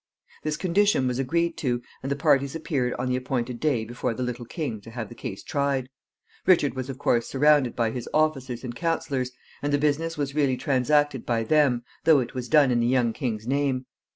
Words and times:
This 0.41 0.57
condition 0.57 1.07
was 1.07 1.19
agreed 1.19 1.57
to, 1.57 1.79
and 2.01 2.11
the 2.11 2.15
parties 2.15 2.55
appeared 2.55 2.95
on 2.95 3.07
the 3.07 3.15
appointed 3.15 3.59
day 3.59 3.85
before 3.85 4.15
the 4.15 4.23
little 4.23 4.45
king 4.47 4.81
to 4.81 4.89
have 4.89 5.09
the 5.09 5.13
case 5.13 5.43
tried. 5.43 5.89
Richard 6.47 6.73
was, 6.73 6.89
of 6.89 6.97
course, 6.97 7.27
surrounded 7.27 7.75
by 7.75 7.91
his 7.91 8.09
officers 8.11 8.63
and 8.63 8.75
counselors, 8.75 9.29
and 9.61 9.71
the 9.71 9.77
business 9.77 10.17
was 10.17 10.33
really 10.33 10.57
transacted 10.57 11.23
by 11.23 11.43
them, 11.43 11.83
though 12.05 12.19
it 12.19 12.33
was 12.33 12.49
done 12.49 12.71
in 12.71 12.79
the 12.79 12.87
young 12.87 13.13
king's 13.13 13.45
name. 13.45 13.85